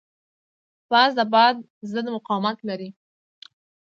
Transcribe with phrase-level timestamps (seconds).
[0.91, 1.55] باز د باد
[1.91, 2.89] ضد مقاومت لري